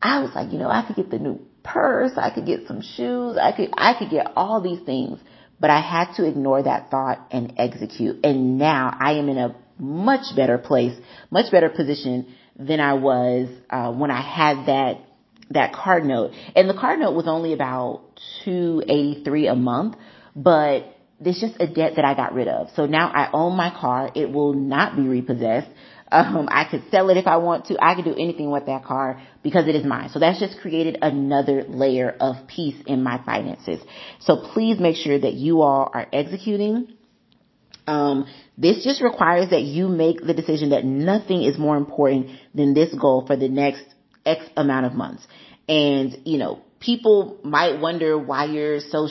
[0.00, 2.12] I was like, you know, I could get the new purse.
[2.16, 3.36] I could get some shoes.
[3.40, 5.18] I could, I could get all these things.
[5.58, 8.24] But I had to ignore that thought and execute.
[8.24, 10.98] And now I am in a much better place,
[11.30, 15.00] much better position than I was uh, when I had that
[15.50, 16.32] that card note.
[16.56, 18.02] And the card note was only about
[18.44, 19.96] 283 a month,
[20.34, 20.84] but
[21.20, 22.68] it's just a debt that I got rid of.
[22.74, 24.10] So now I own my car.
[24.14, 25.68] It will not be repossessed.
[26.12, 27.78] Um, I could sell it if I want to.
[27.82, 30.10] I could do anything with that car because it is mine.
[30.10, 33.80] So that's just created another layer of peace in my finances.
[34.20, 36.94] So please make sure that you all are executing
[37.86, 38.26] Um,
[38.56, 42.94] this just requires that you make the decision that nothing is more important than this
[42.94, 43.84] goal for the next
[44.24, 45.26] X amount of months.
[45.68, 49.08] And, you know, people might wonder why you're so,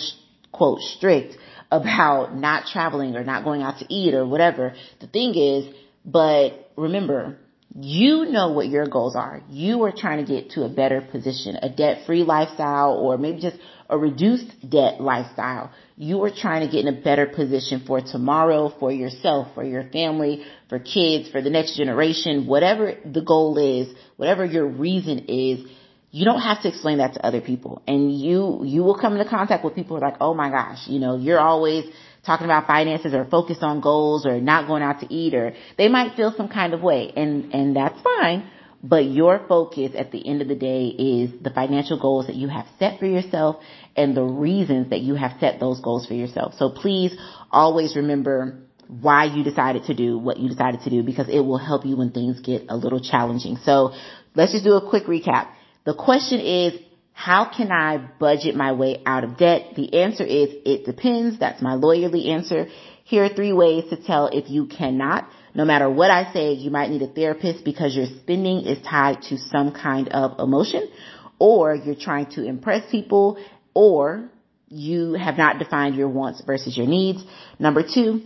[0.51, 1.35] quote, strict
[1.71, 4.75] about not traveling or not going out to eat or whatever.
[5.01, 5.73] The thing is,
[6.05, 7.37] but remember,
[7.75, 9.41] you know what your goals are.
[9.49, 13.41] You are trying to get to a better position, a debt free lifestyle or maybe
[13.41, 13.57] just
[13.89, 15.71] a reduced debt lifestyle.
[15.97, 19.89] You are trying to get in a better position for tomorrow, for yourself, for your
[19.89, 25.67] family, for kids, for the next generation, whatever the goal is, whatever your reason is,
[26.11, 27.81] you don't have to explain that to other people.
[27.87, 30.87] And you, you will come into contact with people who are like, oh my gosh,
[30.87, 31.85] you know, you're always
[32.25, 35.87] talking about finances or focused on goals or not going out to eat or they
[35.87, 38.49] might feel some kind of way and, and that's fine.
[38.85, 42.49] But your focus at the end of the day is the financial goals that you
[42.49, 43.57] have set for yourself
[43.95, 46.55] and the reasons that you have set those goals for yourself.
[46.57, 47.15] So please
[47.49, 51.57] always remember why you decided to do what you decided to do because it will
[51.57, 53.57] help you when things get a little challenging.
[53.63, 53.93] So
[54.35, 55.47] let's just do a quick recap.
[55.85, 56.73] The question is,
[57.13, 59.75] how can I budget my way out of debt?
[59.75, 61.39] The answer is, it depends.
[61.39, 62.67] That's my lawyerly answer.
[63.05, 65.29] Here are three ways to tell if you cannot.
[65.53, 69.21] No matter what I say, you might need a therapist because your spending is tied
[69.29, 70.89] to some kind of emotion
[71.37, 73.37] or you're trying to impress people
[73.73, 74.29] or
[74.69, 77.23] you have not defined your wants versus your needs.
[77.59, 78.23] Number two,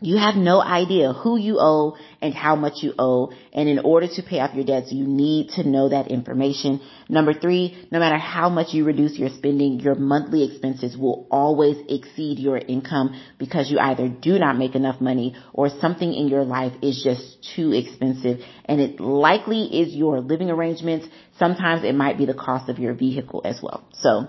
[0.00, 3.32] you have no idea who you owe and how much you owe.
[3.52, 6.80] And in order to pay off your debts, you need to know that information.
[7.08, 11.76] Number three, no matter how much you reduce your spending, your monthly expenses will always
[11.88, 16.44] exceed your income because you either do not make enough money or something in your
[16.44, 18.38] life is just too expensive.
[18.66, 21.08] And it likely is your living arrangements.
[21.38, 23.82] Sometimes it might be the cost of your vehicle as well.
[23.94, 24.28] So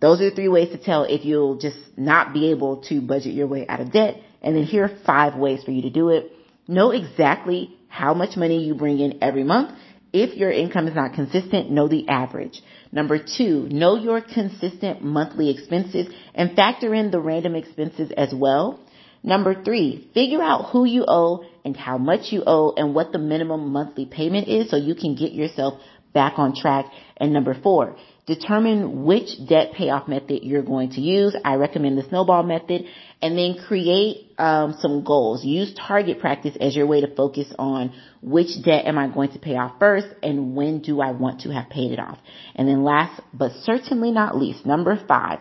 [0.00, 3.34] those are the three ways to tell if you'll just not be able to budget
[3.34, 6.08] your way out of debt and then here are five ways for you to do
[6.10, 6.32] it.
[6.66, 9.76] Know exactly how much money you bring in every month.
[10.12, 12.60] If your income is not consistent, know the average.
[12.92, 18.80] Number two, know your consistent monthly expenses and factor in the random expenses as well.
[19.22, 23.18] Number three, figure out who you owe and how much you owe and what the
[23.18, 25.74] minimum monthly payment is so you can get yourself
[26.12, 26.86] back on track.
[27.16, 27.96] And number four,
[28.34, 31.36] determine which debt payoff method you're going to use.
[31.44, 32.84] I recommend the snowball method
[33.20, 35.44] and then create um, some goals.
[35.44, 39.40] Use target practice as your way to focus on which debt am I going to
[39.40, 42.18] pay off first and when do I want to have paid it off.
[42.54, 45.40] And then last but certainly not least, number five,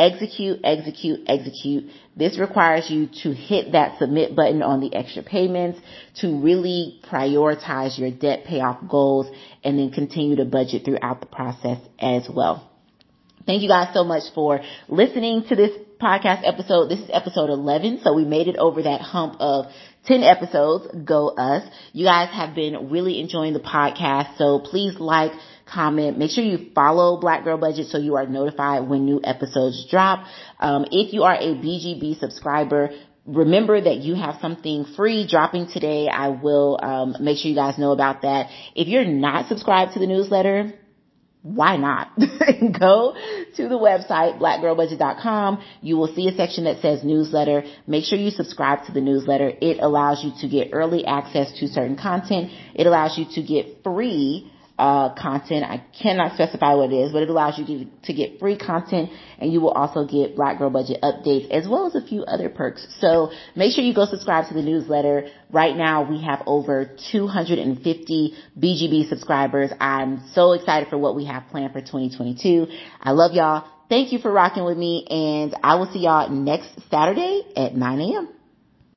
[0.00, 1.90] execute, execute, execute.
[2.16, 5.78] This requires you to hit that submit button on the extra payments,
[6.16, 9.26] to really prioritize your debt payoff goals,
[9.62, 12.66] and then continue to budget throughout the process as well.
[13.46, 16.88] Thank you guys so much for listening to this podcast episode.
[16.88, 19.66] This is episode 11, so we made it over that hump of
[20.06, 20.86] 10 episodes.
[21.04, 21.62] Go us.
[21.92, 25.32] You guys have been really enjoying the podcast, so please like,
[25.72, 26.18] comment.
[26.18, 30.24] Make sure you follow Black Girl Budget so you are notified when new episodes drop.
[30.58, 32.90] Um, if you are a BGB subscriber,
[33.26, 36.08] remember that you have something free dropping today.
[36.08, 38.50] I will um, make sure you guys know about that.
[38.74, 40.72] If you're not subscribed to the newsletter,
[41.42, 42.10] why not?
[42.18, 43.14] Go
[43.56, 45.64] to the website, blackgirlbudget.com.
[45.80, 47.64] You will see a section that says newsletter.
[47.86, 49.50] Make sure you subscribe to the newsletter.
[49.60, 52.50] It allows you to get early access to certain content.
[52.74, 55.62] It allows you to get free uh, content.
[55.62, 59.10] I cannot specify what it is, but it allows you to, to get free content
[59.38, 62.48] and you will also get Black Girl Budget updates as well as a few other
[62.48, 62.86] perks.
[62.98, 65.28] So make sure you go subscribe to the newsletter.
[65.50, 69.70] Right now we have over 250 BGB subscribers.
[69.78, 72.66] I'm so excited for what we have planned for 2022.
[73.02, 73.68] I love y'all.
[73.90, 78.00] Thank you for rocking with me and I will see y'all next Saturday at 9
[78.00, 78.39] a.m.